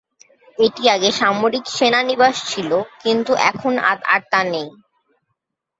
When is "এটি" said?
0.57-0.83